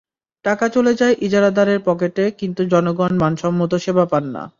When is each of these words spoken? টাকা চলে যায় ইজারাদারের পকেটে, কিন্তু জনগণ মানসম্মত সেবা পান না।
টাকা 0.45 0.65
চলে 0.69 0.93
যায় 0.95 1.15
ইজারাদারের 1.21 1.79
পকেটে, 1.85 2.25
কিন্তু 2.31 2.61
জনগণ 2.65 3.11
মানসম্মত 3.17 3.71
সেবা 3.75 4.05
পান 4.05 4.23
না। 4.35 4.43